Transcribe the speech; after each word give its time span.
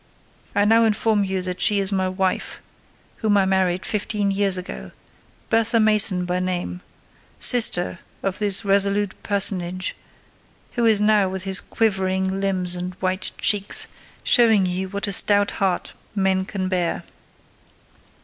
I 0.55 0.65
now 0.65 0.83
inform 0.83 1.23
you 1.25 1.43
that 1.43 1.61
she 1.61 1.79
is 1.79 1.91
my 1.91 2.09
wife, 2.09 2.59
whom 3.17 3.37
I 3.37 3.45
married 3.45 3.85
fifteen 3.85 4.31
years 4.31 4.57
ago,—Bertha 4.57 5.79
Mason 5.79 6.25
by 6.25 6.39
name; 6.39 6.81
sister 7.37 7.99
of 8.23 8.39
this 8.39 8.65
resolute 8.65 9.13
personage, 9.21 9.95
who 10.71 10.87
is 10.87 11.01
now, 11.01 11.29
with 11.29 11.43
his 11.43 11.61
quivering 11.61 12.39
limbs 12.41 12.75
and 12.75 12.95
white 12.95 13.29
cheeks, 13.37 13.85
showing 14.23 14.65
you 14.65 14.89
what 14.89 15.05
a 15.05 15.11
stout 15.11 15.51
heart 15.61 15.93
men 16.15 16.47
may 16.51 16.67
bear. 16.67 17.03